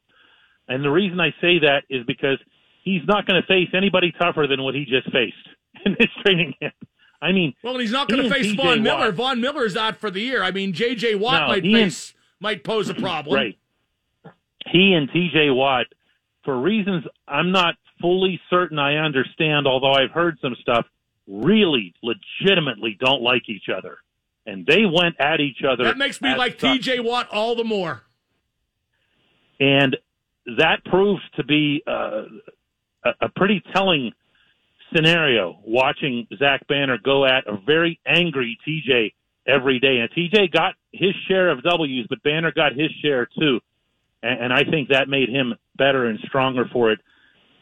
And 0.67 0.83
the 0.83 0.89
reason 0.89 1.19
I 1.19 1.29
say 1.41 1.59
that 1.59 1.83
is 1.89 2.05
because 2.05 2.37
he's 2.83 3.01
not 3.07 3.25
going 3.25 3.41
to 3.41 3.47
face 3.47 3.69
anybody 3.73 4.13
tougher 4.19 4.45
than 4.47 4.63
what 4.63 4.75
he 4.75 4.85
just 4.85 5.11
faced 5.11 5.35
in 5.85 5.95
this 5.99 6.09
training 6.23 6.53
camp. 6.59 6.73
I 7.21 7.31
mean, 7.31 7.53
Well, 7.63 7.73
and 7.73 7.81
he's 7.81 7.91
not 7.91 8.07
going 8.07 8.23
to 8.23 8.29
face 8.29 8.53
Von 8.53 8.83
Miller. 8.83 9.11
Von 9.11 9.41
Miller's 9.41 9.75
out 9.75 9.97
for 9.97 10.11
the 10.11 10.19
year. 10.21 10.43
I 10.43 10.51
mean, 10.51 10.73
J.J. 10.73 11.15
Watt 11.15 11.41
No, 11.41 11.47
might 11.47 11.63
he 11.63 11.73
and- 11.81 11.91
face 11.91 12.13
might 12.39 12.63
pose 12.63 12.89
a 12.89 12.93
problem. 12.93 13.35
Right. 13.41 13.57
He 14.71 14.93
and 14.93 15.09
TJ 15.09 15.55
Watt, 15.55 15.85
for 16.43 16.59
reasons 16.59 17.05
I'm 17.27 17.51
not 17.51 17.75
fully 18.05 18.39
certain 18.51 18.77
I 18.77 18.97
understand, 18.97 19.65
although 19.65 19.93
I've 19.93 20.11
heard 20.11 20.37
some 20.39 20.55
stuff, 20.61 20.85
really 21.25 21.95
legitimately 22.03 22.97
don't 22.99 23.23
like 23.23 23.49
each 23.49 23.67
other. 23.75 23.97
And 24.45 24.63
they 24.63 24.85
went 24.85 25.15
at 25.19 25.39
each 25.39 25.63
other. 25.67 25.85
That 25.85 25.97
makes 25.97 26.21
me 26.21 26.35
like 26.35 26.59
T.J. 26.59 26.99
Watt 26.99 27.27
all 27.31 27.55
the 27.55 27.63
more. 27.63 28.03
And 29.59 29.97
that 30.57 30.85
proves 30.85 31.23
to 31.37 31.43
be 31.43 31.81
uh, 31.87 32.25
a, 33.03 33.09
a 33.21 33.29
pretty 33.35 33.63
telling 33.73 34.11
scenario 34.95 35.57
watching 35.65 36.27
Zach 36.37 36.67
Banner 36.67 36.99
go 37.03 37.25
at 37.25 37.47
a 37.47 37.57
very 37.65 37.99
angry 38.05 38.55
TJ 38.67 39.13
every 39.47 39.79
day. 39.79 39.97
And 39.97 40.11
TJ 40.11 40.51
got 40.51 40.75
his 40.91 41.15
share 41.27 41.49
of 41.49 41.63
W's, 41.63 42.05
but 42.07 42.21
Banner 42.21 42.51
got 42.51 42.73
his 42.73 42.91
share 43.01 43.25
too. 43.25 43.61
And, 44.21 44.43
and 44.43 44.53
I 44.53 44.63
think 44.63 44.89
that 44.89 45.09
made 45.09 45.29
him 45.29 45.55
better 45.75 46.05
and 46.05 46.19
stronger 46.27 46.65
for 46.71 46.91
it. 46.91 46.99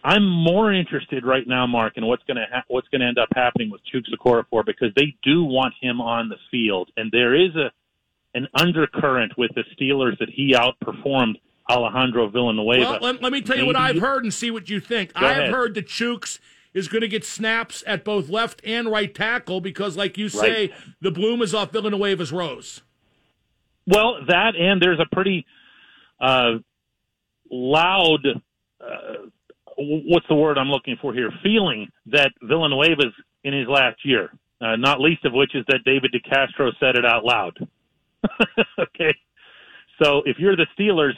I'm 0.03 0.27
more 0.27 0.74
interested 0.74 1.25
right 1.25 1.48
now, 1.48 1.65
Mark, 1.65 1.93
in 1.95 2.05
what's 2.05 2.24
going 2.24 2.38
to 2.38 2.45
ha- 2.51 2.63
what's 2.67 2.88
going 2.89 3.01
to 3.01 3.07
end 3.07 3.17
up 3.17 3.29
happening 3.33 3.69
with 3.69 3.81
Chuks 3.93 4.65
because 4.65 4.91
they 4.95 5.15
do 5.24 5.43
want 5.43 5.74
him 5.81 6.01
on 6.01 6.29
the 6.29 6.36
field, 6.51 6.89
and 6.98 7.12
there 7.12 7.33
is 7.33 7.55
a 7.55 7.72
an 8.36 8.48
undercurrent 8.55 9.38
with 9.38 9.51
the 9.55 9.63
Steelers 9.75 10.17
that 10.19 10.29
he 10.29 10.53
outperformed 10.53 11.36
Alejandro 11.69 12.29
Villanueva. 12.29 12.81
Well, 12.81 13.00
let, 13.00 13.22
let 13.22 13.31
me 13.31 13.41
tell 13.41 13.57
you 13.57 13.65
what 13.65 13.75
I've 13.75 14.00
heard 14.00 14.24
and 14.24 14.33
see 14.33 14.51
what 14.51 14.69
you 14.69 14.79
think. 14.79 15.13
Go 15.13 15.25
I 15.25 15.29
have 15.29 15.38
ahead. 15.38 15.51
heard 15.51 15.75
that 15.75 15.88
Chuks 15.88 16.39
is 16.74 16.88
going 16.88 17.01
to 17.01 17.07
get 17.07 17.24
snaps 17.24 17.83
at 17.86 18.03
both 18.03 18.29
left 18.29 18.62
and 18.65 18.89
right 18.89 19.13
tackle 19.13 19.62
because, 19.62 19.95
like 19.95 20.17
you 20.17 20.29
say, 20.29 20.67
right. 20.67 20.74
the 21.00 21.12
bloom 21.12 21.41
is 21.41 21.53
off 21.53 21.72
Villanueva's 21.72 22.31
rose. 22.31 22.81
Well, 23.86 24.25
that 24.27 24.55
and 24.55 24.81
there's 24.81 25.00
a 25.00 25.13
pretty 25.13 25.45
uh, 26.19 26.55
loud, 27.51 28.41
what's 29.83 30.27
the 30.27 30.35
word 30.35 30.57
I'm 30.57 30.69
looking 30.69 30.97
for 31.01 31.13
here? 31.13 31.31
Feeling 31.41 31.89
that 32.07 32.31
Villanueva's 32.43 33.13
in 33.43 33.53
his 33.53 33.67
last 33.67 34.05
year. 34.05 34.31
Uh, 34.61 34.75
not 34.77 35.01
least 35.01 35.25
of 35.25 35.33
which 35.33 35.55
is 35.55 35.65
that 35.67 35.79
David 35.85 36.13
DeCastro 36.13 36.71
said 36.79 36.95
it 36.95 37.05
out 37.05 37.25
loud. 37.25 37.57
okay, 38.79 39.13
so 40.01 40.21
if 40.25 40.37
you're 40.39 40.55
the 40.55 40.67
Steelers, 40.77 41.13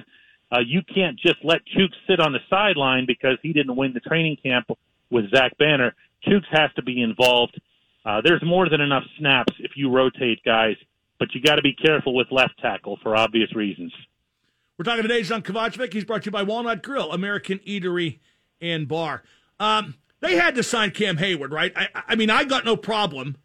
uh, 0.51 0.61
you 0.65 0.81
can't 0.93 1.19
just 1.19 1.37
let 1.43 1.61
Chuks 1.77 1.95
sit 2.07 2.19
on 2.19 2.33
the 2.33 2.39
sideline 2.49 3.05
because 3.05 3.37
he 3.43 3.53
didn't 3.53 3.75
win 3.75 3.93
the 3.93 3.99
training 3.99 4.37
camp 4.41 4.67
with 5.11 5.29
Zach 5.31 5.57
Banner. 5.57 5.93
Chuks 6.27 6.47
has 6.51 6.71
to 6.75 6.83
be 6.83 7.01
involved. 7.01 7.59
Uh, 8.03 8.21
there's 8.23 8.43
more 8.43 8.69
than 8.69 8.81
enough 8.81 9.03
snaps 9.19 9.53
if 9.59 9.71
you 9.75 9.91
rotate 9.91 10.43
guys, 10.43 10.75
but 11.19 11.33
you 11.33 11.41
got 11.41 11.55
to 11.55 11.61
be 11.61 11.73
careful 11.73 12.15
with 12.15 12.27
left 12.31 12.59
tackle 12.61 12.97
for 13.01 13.15
obvious 13.15 13.53
reasons. 13.55 13.93
We're 14.77 14.83
talking 14.83 15.03
today, 15.03 15.21
Dejan 15.21 15.41
Kovacevic. 15.41 15.93
He's 15.93 16.03
brought 16.03 16.23
to 16.23 16.25
you 16.25 16.31
by 16.31 16.43
Walnut 16.43 16.83
Grill, 16.83 17.11
American 17.11 17.59
Eatery 17.59 18.19
and 18.61 18.87
Bar. 18.87 19.23
Um, 19.59 19.95
they 20.19 20.35
had 20.35 20.55
to 20.55 20.63
sign 20.63 20.91
Cam 20.91 21.17
Heyward, 21.17 21.51
right? 21.51 21.71
I, 21.75 21.87
I 22.07 22.15
mean, 22.15 22.29
I 22.29 22.43
got 22.43 22.65
no 22.65 22.75
problem 22.75 23.37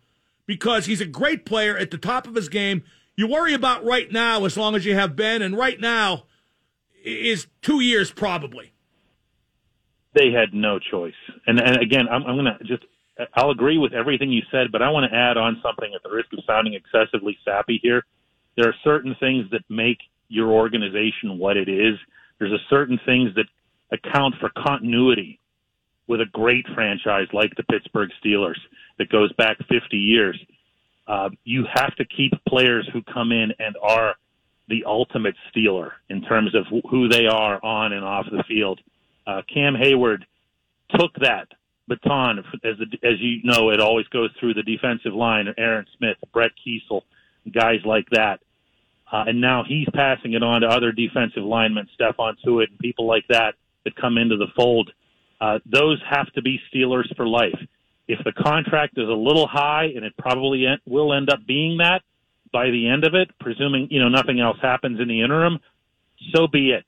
because 0.47 0.87
he's 0.87 1.01
a 1.01 1.07
great 1.07 1.45
player 1.45 1.77
at 1.77 1.91
the 1.91 1.99
top 1.99 2.27
of 2.27 2.35
his 2.35 2.49
game. 2.49 2.83
You 3.17 3.27
worry 3.27 3.55
about 3.55 3.85
right 3.85 4.11
now 4.11 4.45
as 4.45 4.57
long 4.57 4.75
as 4.75 4.85
you 4.85 4.95
have 4.95 5.15
Ben, 5.15 5.43
and 5.43 5.57
right 5.57 5.79
now 5.79 6.25
is 7.05 7.47
two 7.63 7.81
years 7.81 8.11
probably. 8.11 8.73
They 10.15 10.33
had 10.33 10.53
no 10.53 10.79
choice. 10.79 11.15
And, 11.47 11.61
and 11.61 11.77
again, 11.83 12.09
I'm, 12.11 12.25
I'm 12.25 12.37
going 12.37 12.47
to 12.59 12.65
just, 12.65 12.85
I'll 13.35 13.51
agree 13.51 13.79
with 13.79 13.93
everything 13.93 14.33
you 14.33 14.43
said, 14.51 14.73
but 14.73 14.83
I 14.83 14.91
want 14.91 15.11
to 15.11 15.17
add 15.17 15.37
on 15.37 15.61
something 15.63 15.93
at 15.95 16.03
the 16.03 16.11
risk 16.11 16.33
of 16.33 16.41
sounding 16.47 16.75
excessively 16.75 17.39
sappy 17.45 17.79
here. 17.83 18.05
There 18.57 18.69
are 18.69 18.75
certain 18.83 19.15
things 19.21 19.47
that 19.53 19.63
make 19.69 19.99
your 20.29 20.51
organization 20.51 21.39
what 21.39 21.57
it 21.57 21.69
is. 21.69 21.97
There's 22.39 22.53
a 22.53 22.65
certain 22.69 22.99
things 23.07 23.35
that 23.37 23.47
account 23.93 24.35
for 24.41 24.51
continuity 24.51 25.41
with 26.07 26.21
a 26.21 26.27
great 26.27 26.67
franchise 26.75 27.29
like 27.33 27.55
the 27.57 27.63
Pittsburgh 27.65 28.11
Steelers 28.25 28.59
that 28.99 29.09
goes 29.11 29.33
back 29.35 29.59
50 29.69 29.97
years. 29.97 30.39
Uh, 31.07 31.31
you 31.45 31.65
have 31.73 31.95
to 31.97 32.05
keep 32.05 32.33
players 32.49 32.89
who 32.93 33.03
come 33.03 33.33
in 33.33 33.53
and 33.59 33.77
are 33.83 34.15
the 34.69 34.85
ultimate 34.87 35.35
Steeler 35.51 35.91
in 36.09 36.23
terms 36.23 36.55
of 36.55 36.65
who 36.91 37.09
they 37.09 37.27
are 37.27 37.65
on 37.65 37.93
and 37.93 38.05
off 38.05 38.27
the 38.31 38.45
field. 38.45 38.81
Uh, 39.27 39.43
Cam 39.53 39.75
Heyward 39.75 40.23
took 40.97 41.13
that 41.21 41.49
baton, 41.89 42.39
as 42.65 42.77
as 43.03 43.21
you 43.21 43.41
know, 43.43 43.71
it 43.71 43.81
always 43.81 44.07
goes 44.09 44.31
through 44.39 44.55
the 44.55 44.63
defensive 44.63 45.13
line. 45.13 45.53
Aaron 45.59 45.87
Smith, 45.99 46.17
Brett 46.33 46.53
Keisel, 46.65 47.03
guys 47.53 47.81
like 47.85 48.09
that, 48.11 48.41
uh, 49.13 49.25
and 49.27 49.41
now 49.41 49.65
he's 49.67 49.89
passing 49.93 50.35
it 50.35 50.43
on 50.43 50.61
to 50.63 50.69
other 50.69 50.93
defensive 50.93 51.43
linemen, 51.43 51.89
Stephon 51.99 52.35
Tuitt, 52.45 52.71
and 52.71 52.79
people 52.79 53.07
like 53.07 53.27
that 53.29 53.55
that 53.85 53.97
come 53.97 54.19
into 54.19 54.37
the 54.37 54.49
fold 54.57 54.91
uh, 55.41 55.59
those 55.65 56.01
have 56.09 56.31
to 56.35 56.43
be 56.43 56.61
Steelers 56.73 57.15
for 57.17 57.27
life. 57.27 57.59
If 58.07 58.23
the 58.25 58.33
contract 58.33 58.99
is 58.99 59.09
a 59.09 59.13
little 59.13 59.47
high, 59.47 59.87
and 59.95 60.05
it 60.05 60.13
probably 60.19 60.67
will 60.87 61.15
end 61.15 61.31
up 61.31 61.47
being 61.47 61.79
that 61.79 62.03
by 62.53 62.71
the 62.71 62.89
end 62.89 63.05
of 63.05 63.15
it, 63.15 63.31
presuming 63.39 63.89
you 63.91 64.01
know 64.01 64.09
nothing 64.09 64.41
else 64.41 64.59
happens 64.61 65.01
in 65.01 65.09
the 65.09 65.23
interim, 65.23 65.61
so 66.35 66.47
be 66.47 66.73
it. 66.73 66.85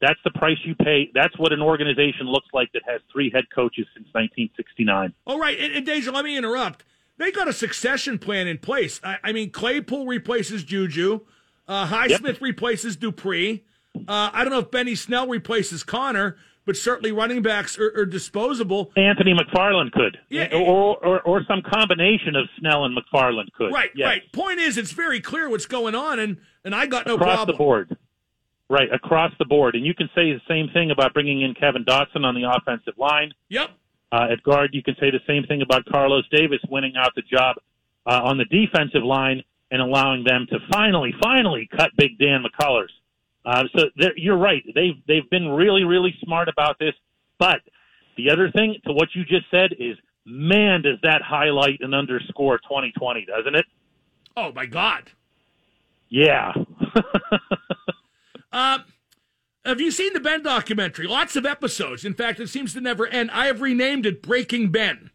That's 0.00 0.20
the 0.22 0.30
price 0.30 0.58
you 0.64 0.76
pay. 0.76 1.10
That's 1.12 1.36
what 1.38 1.52
an 1.52 1.60
organization 1.60 2.26
looks 2.26 2.46
like 2.52 2.70
that 2.72 2.82
has 2.86 3.00
three 3.10 3.30
head 3.34 3.44
coaches 3.52 3.86
since 3.94 4.06
1969. 4.12 5.12
All 5.26 5.40
right, 5.40 5.58
and, 5.58 5.72
and 5.72 5.84
Deja, 5.84 6.12
let 6.12 6.24
me 6.24 6.36
interrupt. 6.36 6.84
They 7.16 7.32
got 7.32 7.48
a 7.48 7.52
succession 7.52 8.18
plan 8.18 8.46
in 8.46 8.58
place. 8.58 9.00
I, 9.02 9.16
I 9.24 9.32
mean, 9.32 9.50
Claypool 9.50 10.06
replaces 10.06 10.62
Juju. 10.62 11.22
Uh, 11.66 11.88
Highsmith 11.88 12.34
yep. 12.34 12.40
replaces 12.40 12.94
Dupree. 12.94 13.64
Uh, 14.06 14.30
I 14.32 14.44
don't 14.44 14.52
know 14.52 14.60
if 14.60 14.70
Benny 14.70 14.94
Snell 14.94 15.26
replaces 15.26 15.82
Connor, 15.82 16.36
but 16.68 16.76
certainly 16.76 17.12
running 17.12 17.40
backs 17.42 17.78
are, 17.78 17.92
are 17.96 18.04
disposable. 18.04 18.92
Anthony 18.94 19.34
McFarland 19.34 19.90
could, 19.92 20.18
yeah, 20.28 20.54
or, 20.54 20.96
or 21.04 21.20
or 21.22 21.42
some 21.48 21.62
combination 21.62 22.36
of 22.36 22.46
Snell 22.58 22.84
and 22.84 22.96
McFarland 22.96 23.52
could. 23.54 23.72
Right, 23.72 23.90
yes. 23.94 24.06
right. 24.06 24.32
Point 24.32 24.60
is, 24.60 24.76
it's 24.76 24.92
very 24.92 25.20
clear 25.20 25.48
what's 25.48 25.66
going 25.66 25.94
on, 25.94 26.18
and 26.18 26.36
and 26.64 26.74
I 26.74 26.86
got 26.86 27.06
no 27.06 27.16
problem. 27.16 27.20
across 27.20 27.36
problem. 27.36 27.54
the 27.54 27.58
board. 27.58 27.96
Right, 28.70 28.92
across 28.92 29.32
the 29.38 29.46
board, 29.46 29.76
and 29.76 29.86
you 29.86 29.94
can 29.94 30.10
say 30.14 30.30
the 30.30 30.42
same 30.46 30.68
thing 30.74 30.90
about 30.90 31.14
bringing 31.14 31.40
in 31.40 31.54
Kevin 31.54 31.86
Dotson 31.86 32.24
on 32.24 32.34
the 32.34 32.50
offensive 32.54 32.98
line. 32.98 33.32
Yep. 33.48 33.70
Uh, 34.12 34.26
at 34.30 34.42
guard, 34.42 34.70
you 34.74 34.82
can 34.82 34.94
say 35.00 35.10
the 35.10 35.20
same 35.26 35.44
thing 35.44 35.62
about 35.62 35.86
Carlos 35.86 36.28
Davis 36.30 36.60
winning 36.68 36.92
out 36.94 37.14
the 37.14 37.22
job 37.22 37.56
uh, 38.04 38.20
on 38.24 38.36
the 38.36 38.44
defensive 38.44 39.02
line 39.02 39.42
and 39.70 39.80
allowing 39.80 40.22
them 40.24 40.46
to 40.50 40.58
finally, 40.70 41.14
finally 41.18 41.66
cut 41.74 41.90
Big 41.96 42.18
Dan 42.18 42.44
McCullers 42.44 42.88
uh, 43.44 43.64
so 43.76 43.84
you're 44.16 44.38
right. 44.38 44.62
They've 44.74 44.96
they've 45.06 45.28
been 45.30 45.48
really 45.48 45.84
really 45.84 46.14
smart 46.22 46.48
about 46.48 46.78
this. 46.78 46.94
But 47.38 47.60
the 48.16 48.30
other 48.30 48.50
thing 48.50 48.76
to 48.86 48.92
what 48.92 49.08
you 49.14 49.24
just 49.24 49.46
said 49.50 49.72
is, 49.78 49.96
man, 50.26 50.82
does 50.82 50.98
that 51.02 51.22
highlight 51.22 51.78
and 51.80 51.94
underscore 51.94 52.58
2020, 52.58 53.26
doesn't 53.26 53.54
it? 53.54 53.64
Oh 54.36 54.52
my 54.52 54.66
God. 54.66 55.10
Yeah. 56.08 56.52
uh, 58.52 58.78
have 59.64 59.80
you 59.80 59.90
seen 59.90 60.12
the 60.14 60.20
Ben 60.20 60.42
documentary? 60.42 61.06
Lots 61.06 61.36
of 61.36 61.44
episodes. 61.44 62.04
In 62.04 62.14
fact, 62.14 62.40
it 62.40 62.48
seems 62.48 62.72
to 62.74 62.80
never 62.80 63.06
end. 63.06 63.30
I 63.32 63.46
have 63.46 63.60
renamed 63.60 64.06
it 64.06 64.22
Breaking 64.22 64.70
Ben. 64.70 65.10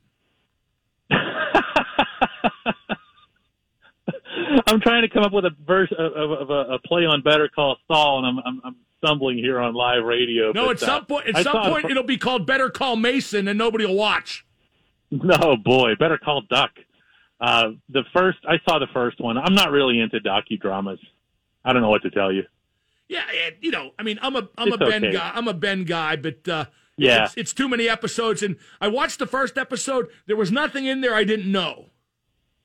I'm 4.68 4.80
trying 4.82 5.02
to 5.04 5.10
come 5.10 5.24
up 5.24 5.34
with 5.34 5.46
a 5.46 5.52
verse 5.66 5.92
of, 5.98 6.32
of, 6.32 6.50
a, 6.50 6.74
a, 6.74 6.80
play 6.80 7.06
on 7.06 7.22
Better 7.22 7.50
Call 7.50 7.78
Saul, 7.88 8.20
and 8.20 8.28
I'm, 8.28 8.46
I'm, 8.46 8.62
I'm 8.64 8.76
stumbling 8.98 9.38
here 9.38 9.60
on 9.60 9.74
live 9.74 10.04
radio. 10.04 10.52
No, 10.52 10.68
but, 10.68 10.72
at 10.72 10.80
some 10.80 11.02
uh, 11.02 11.06
point, 11.06 11.28
at 11.28 11.36
I 11.36 11.44
some 11.44 11.72
point, 11.72 11.90
it'll 11.90 12.04
be 12.04 12.18
called 12.18 12.48
Better 12.48 12.70
Call 12.70 12.96
Mason, 12.96 13.48
and 13.48 13.58
nobody 13.58 13.86
will 13.86 13.96
watch. 13.96 14.46
No, 15.12 15.56
boy, 15.58 15.96
Better 15.96 16.18
Call 16.18 16.42
Duck. 16.50 16.72
Uh, 17.40 17.72
the 17.90 18.04
first, 18.14 18.40
I 18.48 18.56
saw 18.68 18.80
the 18.80 18.88
first 18.94 19.20
one. 19.20 19.38
I'm 19.38 19.54
not 19.54 19.72
really 19.72 20.00
into 20.00 20.20
docudramas. 20.20 21.00
I 21.66 21.74
don't 21.74 21.82
know 21.82 21.90
what 21.90 22.04
to 22.04 22.10
tell 22.10 22.32
you. 22.32 22.44
Yeah, 23.08 23.24
it, 23.30 23.58
you 23.62 23.72
know, 23.72 23.92
I 24.00 24.04
mean, 24.04 24.18
I'm 24.22 24.36
a 24.36 24.50
I'm 24.58 24.70
it's 24.70 24.76
a 24.76 24.80
Ben 24.80 25.06
okay. 25.06 25.14
guy. 25.14 25.32
I'm 25.36 25.48
a 25.48 25.54
Ben 25.54 25.84
guy, 25.84 26.16
but 26.16 26.48
uh, 26.48 26.66
yeah, 26.98 27.26
it's, 27.26 27.38
it's 27.38 27.54
too 27.54 27.68
many 27.68 27.90
episodes. 27.90 28.42
And 28.42 28.56
I 28.80 28.88
watched 28.88 29.20
the 29.20 29.28
first 29.28 29.58
episode. 29.58 30.08
There 30.26 30.36
was 30.36 30.52
nothing 30.52 30.86
in 30.86 31.02
there 31.02 31.14
I 31.14 31.24
didn't 31.24 31.52
know. 31.52 31.90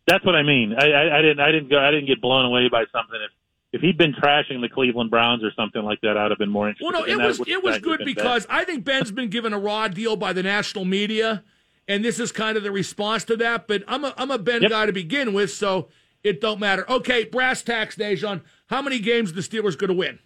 That's 0.09 0.25
what 0.25 0.35
I 0.35 0.43
mean. 0.43 0.75
I, 0.77 0.91
I, 0.91 1.19
I 1.19 1.23
didn't 1.23 1.41
I 1.41 1.53
didn't 1.53 1.69
go 1.69 1.79
I 1.79 1.91
didn't 1.91 2.07
get 2.07 2.21
blown 2.21 2.47
away 2.47 2.69
by 2.69 2.85
something. 2.93 3.21
If 3.23 3.31
if 3.71 3.81
he'd 3.83 3.99
been 3.99 4.15
trashing 4.15 4.63
the 4.63 4.69
Cleveland 4.69 5.11
Browns 5.11 5.45
or 5.45 5.53
something 5.55 5.83
like 5.83 6.01
that, 6.01 6.17
I'd 6.17 6.31
have 6.31 6.39
been 6.39 6.49
more 6.49 6.69
interested. 6.69 6.93
Well, 6.93 7.07
no, 7.07 7.13
it 7.13 7.19
was 7.19 7.41
it 7.47 7.63
was 7.63 7.79
good 7.79 8.01
because 8.05 8.47
I 8.49 8.65
think 8.65 8.85
Ben's 8.85 9.11
been 9.11 9.29
given 9.29 9.53
a 9.53 9.59
raw 9.59 9.89
deal 9.89 10.17
by 10.17 10.33
the 10.33 10.43
national 10.43 10.87
media, 10.87 11.45
and 11.87 12.03
this 12.03 12.19
is 12.19 12.33
kind 12.33 12.57
of 12.57 12.63
the 12.63 12.73
response 12.73 13.25
to 13.25 13.37
that. 13.37 13.69
But 13.69 13.85
I'm 13.87 14.05
a 14.05 14.15
I'm 14.17 14.31
a 14.31 14.39
Ben 14.39 14.63
yep. 14.63 14.71
guy 14.71 14.87
to 14.87 14.93
begin 14.93 15.35
with, 15.35 15.53
so 15.53 15.89
it 16.25 16.41
don't 16.41 16.59
matter. 16.59 16.91
Okay, 16.91 17.25
brass 17.25 17.63
tacks, 17.63 17.97
Dejan. 17.97 18.41
How 18.69 18.81
many 18.81 18.99
games 18.99 19.35
the 19.35 19.43
Steelers 19.43 19.77
going 19.77 19.89
to 19.89 19.95
win? 19.95 20.19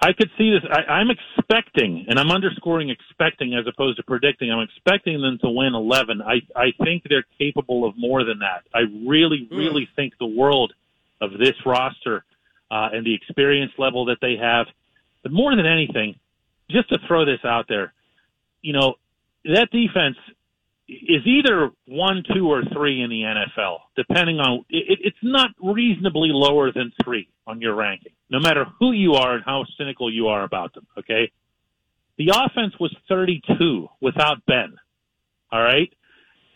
I 0.00 0.12
could 0.12 0.30
see 0.38 0.50
this. 0.50 0.62
I, 0.70 0.92
I'm 0.92 1.08
expecting, 1.10 2.06
and 2.08 2.18
I'm 2.18 2.30
underscoring 2.30 2.90
expecting 2.90 3.54
as 3.54 3.66
opposed 3.66 3.96
to 3.96 4.04
predicting. 4.04 4.50
I'm 4.50 4.60
expecting 4.60 5.20
them 5.20 5.38
to 5.42 5.50
win 5.50 5.74
11. 5.74 6.22
I, 6.22 6.40
I 6.54 6.72
think 6.84 7.02
they're 7.08 7.26
capable 7.38 7.84
of 7.84 7.94
more 7.96 8.24
than 8.24 8.38
that. 8.38 8.62
I 8.72 8.82
really, 9.06 9.48
really 9.50 9.82
mm. 9.82 9.96
think 9.96 10.14
the 10.18 10.26
world 10.26 10.72
of 11.20 11.32
this 11.32 11.54
roster 11.66 12.24
uh, 12.70 12.90
and 12.92 13.04
the 13.04 13.14
experience 13.14 13.72
level 13.76 14.04
that 14.06 14.18
they 14.20 14.36
have. 14.40 14.66
But 15.24 15.32
more 15.32 15.56
than 15.56 15.66
anything, 15.66 16.14
just 16.70 16.88
to 16.90 16.98
throw 17.08 17.24
this 17.24 17.40
out 17.44 17.66
there, 17.68 17.92
you 18.62 18.72
know, 18.72 18.94
that 19.44 19.70
defense 19.72 20.16
is 20.88 21.26
either 21.26 21.70
one, 21.86 22.22
two, 22.34 22.50
or 22.50 22.62
three 22.72 23.02
in 23.02 23.10
the 23.10 23.22
NFL, 23.22 23.78
depending 23.94 24.38
on 24.38 24.64
it, 24.70 24.98
it's 25.02 25.18
not 25.22 25.50
reasonably 25.62 26.30
lower 26.32 26.72
than 26.72 26.92
three 27.04 27.28
on 27.46 27.60
your 27.60 27.74
ranking, 27.74 28.12
no 28.30 28.40
matter 28.40 28.64
who 28.78 28.92
you 28.92 29.14
are 29.14 29.34
and 29.34 29.44
how 29.44 29.64
cynical 29.76 30.12
you 30.12 30.28
are 30.28 30.44
about 30.44 30.72
them. 30.74 30.86
Okay, 30.98 31.30
the 32.16 32.30
offense 32.30 32.72
was 32.80 32.94
32 33.08 33.88
without 34.00 34.44
Ben. 34.46 34.76
All 35.52 35.62
right, 35.62 35.92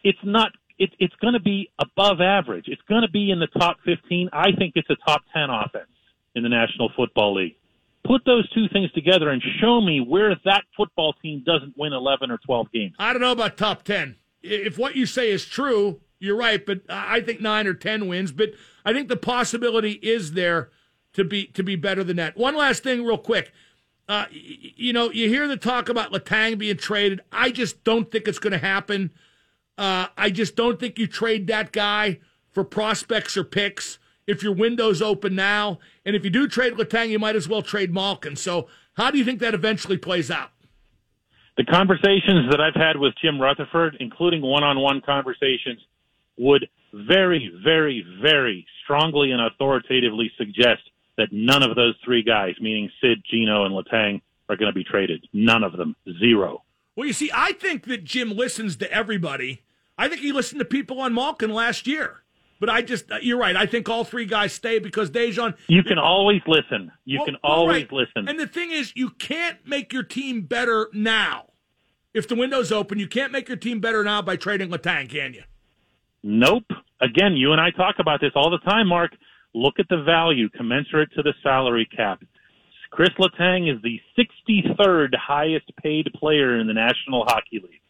it's 0.02 0.18
not. 0.24 0.52
It, 0.78 0.90
it's 0.98 1.14
going 1.16 1.34
to 1.34 1.40
be 1.40 1.70
above 1.78 2.20
average. 2.22 2.64
It's 2.68 2.82
going 2.88 3.02
to 3.02 3.10
be 3.10 3.30
in 3.30 3.38
the 3.38 3.46
top 3.46 3.76
15. 3.84 4.30
I 4.32 4.52
think 4.58 4.72
it's 4.76 4.88
a 4.88 4.96
top 5.06 5.22
10 5.34 5.50
offense 5.50 5.90
in 6.34 6.42
the 6.42 6.48
National 6.48 6.90
Football 6.96 7.34
League. 7.34 7.56
Put 8.04 8.24
those 8.24 8.50
two 8.52 8.66
things 8.72 8.90
together 8.92 9.28
and 9.28 9.40
show 9.60 9.80
me 9.80 10.00
where 10.00 10.34
that 10.44 10.62
football 10.76 11.12
team 11.22 11.44
doesn't 11.46 11.74
win 11.76 11.92
11 11.92 12.32
or 12.32 12.38
12 12.38 12.72
games. 12.72 12.94
I 12.98 13.12
don't 13.12 13.22
know 13.22 13.30
about 13.30 13.56
top 13.56 13.84
10 13.84 14.16
if 14.42 14.78
what 14.78 14.96
you 14.96 15.06
say 15.06 15.30
is 15.30 15.44
true, 15.44 16.00
you're 16.18 16.36
right. 16.36 16.64
But 16.64 16.82
I 16.88 17.20
think 17.20 17.40
nine 17.40 17.66
or 17.66 17.74
ten 17.74 18.08
wins. 18.08 18.32
But 18.32 18.50
I 18.84 18.92
think 18.92 19.08
the 19.08 19.16
possibility 19.16 19.92
is 20.02 20.32
there 20.32 20.70
to 21.14 21.24
be 21.24 21.46
to 21.46 21.62
be 21.62 21.76
better 21.76 22.04
than 22.04 22.16
that. 22.16 22.36
One 22.36 22.56
last 22.56 22.82
thing, 22.82 23.04
real 23.04 23.18
quick. 23.18 23.52
Uh, 24.08 24.26
you 24.30 24.92
know, 24.92 25.10
you 25.10 25.28
hear 25.28 25.46
the 25.46 25.56
talk 25.56 25.88
about 25.88 26.12
Letang 26.12 26.58
being 26.58 26.76
traded. 26.76 27.20
I 27.30 27.50
just 27.50 27.84
don't 27.84 28.10
think 28.10 28.26
it's 28.26 28.40
going 28.40 28.52
to 28.52 28.58
happen. 28.58 29.10
Uh, 29.78 30.08
I 30.18 30.30
just 30.30 30.56
don't 30.56 30.78
think 30.78 30.98
you 30.98 31.06
trade 31.06 31.46
that 31.46 31.72
guy 31.72 32.18
for 32.50 32.64
prospects 32.64 33.36
or 33.36 33.44
picks 33.44 33.98
if 34.26 34.42
your 34.42 34.52
window's 34.52 35.00
open 35.00 35.34
now. 35.34 35.78
And 36.04 36.14
if 36.14 36.24
you 36.24 36.30
do 36.30 36.46
trade 36.46 36.74
Letang, 36.74 37.08
you 37.08 37.18
might 37.18 37.36
as 37.36 37.48
well 37.48 37.62
trade 37.62 37.92
Malkin. 37.92 38.36
So, 38.36 38.68
how 38.94 39.10
do 39.10 39.18
you 39.18 39.24
think 39.24 39.40
that 39.40 39.54
eventually 39.54 39.96
plays 39.96 40.30
out? 40.30 40.50
The 41.56 41.64
conversations 41.64 42.50
that 42.50 42.60
I've 42.60 42.74
had 42.74 42.96
with 42.96 43.14
Jim 43.22 43.40
Rutherford, 43.40 43.96
including 44.00 44.40
one 44.40 44.64
on 44.64 44.78
one 44.80 45.02
conversations, 45.02 45.80
would 46.38 46.68
very, 46.92 47.52
very, 47.62 48.04
very 48.22 48.66
strongly 48.82 49.32
and 49.32 49.40
authoritatively 49.40 50.30
suggest 50.38 50.82
that 51.18 51.28
none 51.30 51.62
of 51.62 51.76
those 51.76 51.94
three 52.04 52.22
guys, 52.22 52.54
meaning 52.60 52.90
Sid, 53.00 53.22
Geno, 53.30 53.66
and 53.66 53.74
Letang, 53.74 54.22
are 54.48 54.56
going 54.56 54.70
to 54.70 54.74
be 54.74 54.84
traded. 54.84 55.26
None 55.32 55.62
of 55.62 55.76
them. 55.76 55.94
Zero. 56.18 56.62
Well, 56.96 57.06
you 57.06 57.12
see, 57.12 57.30
I 57.34 57.52
think 57.52 57.84
that 57.84 58.04
Jim 58.04 58.30
listens 58.30 58.76
to 58.76 58.90
everybody. 58.90 59.62
I 59.96 60.08
think 60.08 60.20
he 60.20 60.32
listened 60.32 60.58
to 60.58 60.64
people 60.64 61.00
on 61.00 61.14
Malkin 61.14 61.52
last 61.52 61.86
year. 61.86 62.22
But 62.62 62.70
I 62.70 62.80
just, 62.80 63.10
uh, 63.10 63.16
you're 63.20 63.40
right. 63.40 63.56
I 63.56 63.66
think 63.66 63.88
all 63.88 64.04
three 64.04 64.24
guys 64.24 64.52
stay 64.52 64.78
because 64.78 65.10
Dejan. 65.10 65.56
You 65.66 65.82
can 65.82 65.98
always 65.98 66.42
listen. 66.46 66.92
You 67.04 67.18
well, 67.18 67.26
can 67.26 67.36
always 67.42 67.90
right. 67.90 67.92
listen. 67.92 68.28
And 68.28 68.38
the 68.38 68.46
thing 68.46 68.70
is, 68.70 68.92
you 68.94 69.10
can't 69.10 69.58
make 69.66 69.92
your 69.92 70.04
team 70.04 70.42
better 70.42 70.88
now. 70.92 71.46
If 72.14 72.28
the 72.28 72.36
window's 72.36 72.70
open, 72.70 73.00
you 73.00 73.08
can't 73.08 73.32
make 73.32 73.48
your 73.48 73.56
team 73.56 73.80
better 73.80 74.04
now 74.04 74.22
by 74.22 74.36
trading 74.36 74.70
Letang, 74.70 75.10
can 75.10 75.34
you? 75.34 75.42
Nope. 76.22 76.70
Again, 77.00 77.34
you 77.34 77.50
and 77.50 77.60
I 77.60 77.72
talk 77.72 77.96
about 77.98 78.20
this 78.20 78.30
all 78.36 78.48
the 78.48 78.58
time, 78.58 78.86
Mark. 78.86 79.10
Look 79.54 79.80
at 79.80 79.88
the 79.88 80.00
value 80.04 80.48
commensurate 80.48 81.10
to 81.16 81.22
the 81.24 81.34
salary 81.42 81.88
cap. 81.96 82.22
Chris 82.92 83.10
Letang 83.18 83.74
is 83.74 83.82
the 83.82 84.00
63rd 84.16 85.16
highest 85.16 85.66
paid 85.82 86.12
player 86.14 86.60
in 86.60 86.68
the 86.68 86.74
National 86.74 87.24
Hockey 87.24 87.58
League. 87.58 87.82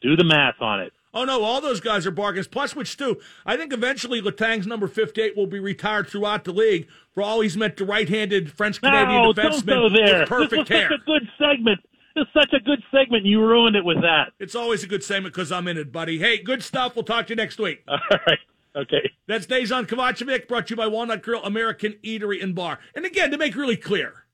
Do 0.00 0.16
the 0.16 0.24
math 0.24 0.62
on 0.62 0.80
it. 0.80 0.94
Oh 1.14 1.24
no, 1.24 1.44
all 1.44 1.60
those 1.60 1.80
guys 1.80 2.06
are 2.06 2.10
bargains. 2.10 2.48
Plus, 2.48 2.74
which 2.74 2.96
too, 2.96 3.20
I 3.46 3.56
think 3.56 3.72
eventually 3.72 4.20
Letang's 4.20 4.66
number 4.66 4.88
fifty-eight 4.88 5.36
will 5.36 5.46
be 5.46 5.60
retired 5.60 6.08
throughout 6.08 6.44
the 6.44 6.52
league 6.52 6.88
for 7.12 7.22
all 7.22 7.40
he's 7.40 7.56
meant 7.56 7.76
to 7.76 7.84
right-handed 7.84 8.52
French 8.52 8.80
Canadian 8.80 9.22
no, 9.22 9.32
defenseman 9.32 9.66
don't 9.66 9.66
go 9.66 9.88
there. 9.90 10.20
with 10.20 10.28
perfect 10.28 10.50
this 10.50 10.58
was 10.58 10.68
hair. 10.68 10.88
Such 10.90 11.00
a 11.00 11.04
good 11.04 11.28
segment. 11.38 11.80
It's 12.16 12.30
such 12.32 12.52
a 12.52 12.60
good 12.60 12.82
segment. 12.92 13.24
You 13.24 13.40
ruined 13.40 13.76
it 13.76 13.84
with 13.84 14.00
that. 14.02 14.32
It's 14.38 14.54
always 14.54 14.84
a 14.84 14.86
good 14.86 15.02
segment 15.02 15.34
because 15.34 15.50
I'm 15.50 15.66
in 15.66 15.76
it, 15.76 15.90
buddy. 15.90 16.18
Hey, 16.18 16.38
good 16.38 16.62
stuff. 16.62 16.94
We'll 16.94 17.04
talk 17.04 17.26
to 17.26 17.32
you 17.32 17.36
next 17.36 17.58
week. 17.58 17.82
All 17.88 17.98
right. 18.10 18.38
Okay. 18.76 19.10
That's 19.26 19.46
Dejan 19.46 19.86
Kovacevic, 19.86 20.48
brought 20.48 20.66
to 20.66 20.72
you 20.72 20.76
by 20.76 20.88
Walnut 20.88 21.22
Grill 21.22 21.42
American 21.44 21.94
Eatery 22.04 22.42
and 22.42 22.54
Bar. 22.54 22.80
And 22.94 23.04
again, 23.04 23.30
to 23.30 23.38
make 23.38 23.54
really 23.54 23.76
clear, 23.76 24.26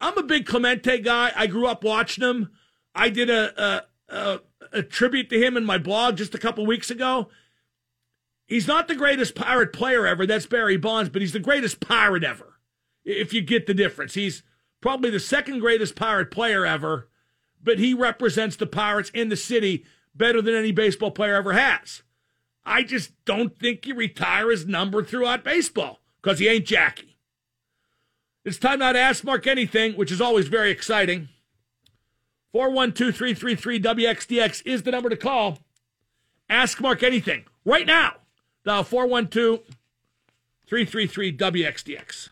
I'm 0.00 0.16
a 0.16 0.22
big 0.22 0.46
Clemente 0.46 1.00
guy. 1.00 1.32
I 1.34 1.48
grew 1.48 1.66
up 1.66 1.82
watching 1.82 2.22
him. 2.22 2.50
I 2.94 3.10
did 3.10 3.30
a, 3.30 3.62
a, 3.62 3.82
a, 4.14 4.40
a 4.72 4.82
tribute 4.82 5.30
to 5.30 5.44
him 5.44 5.56
in 5.56 5.64
my 5.64 5.78
blog 5.78 6.16
just 6.16 6.34
a 6.34 6.38
couple 6.38 6.66
weeks 6.66 6.90
ago. 6.90 7.28
He's 8.46 8.66
not 8.66 8.88
the 8.88 8.94
greatest 8.94 9.34
pirate 9.34 9.72
player 9.72 10.06
ever. 10.06 10.26
That's 10.26 10.46
Barry 10.46 10.76
Bonds, 10.76 11.10
but 11.10 11.20
he's 11.20 11.32
the 11.32 11.38
greatest 11.38 11.80
pirate 11.80 12.24
ever. 12.24 12.58
If 13.04 13.32
you 13.32 13.42
get 13.42 13.66
the 13.66 13.74
difference, 13.74 14.14
he's 14.14 14.42
probably 14.80 15.10
the 15.10 15.20
second 15.20 15.60
greatest 15.60 15.96
pirate 15.96 16.30
player 16.30 16.64
ever, 16.64 17.08
but 17.62 17.78
he 17.78 17.92
represents 17.92 18.56
the 18.56 18.66
Pirates 18.66 19.10
in 19.10 19.28
the 19.28 19.36
city 19.36 19.84
better 20.14 20.40
than 20.40 20.54
any 20.54 20.72
baseball 20.72 21.10
player 21.10 21.34
ever 21.34 21.52
has. 21.52 22.02
I 22.64 22.82
just 22.82 23.12
don't 23.24 23.58
think 23.58 23.86
you 23.86 23.94
retire 23.94 24.50
his 24.50 24.66
number 24.66 25.02
throughout 25.02 25.44
baseball 25.44 26.00
because 26.22 26.38
he 26.38 26.48
ain't 26.48 26.66
Jackie. 26.66 27.16
It's 28.44 28.58
time 28.58 28.78
now 28.78 28.92
to 28.92 28.98
ask 28.98 29.24
Mark 29.24 29.46
anything, 29.46 29.92
which 29.94 30.12
is 30.12 30.20
always 30.20 30.48
very 30.48 30.70
exciting. 30.70 31.28
412 32.52 33.14
333 33.14 33.80
WXDX 33.80 34.62
is 34.64 34.82
the 34.82 34.90
number 34.90 35.08
to 35.08 35.16
call. 35.16 35.58
Ask 36.48 36.80
Mark 36.80 37.02
anything 37.02 37.44
right 37.64 37.86
now. 37.86 38.14
Dial 38.64 38.84
412 38.84 39.60
333 40.66 41.36
WXDX. 41.36 42.28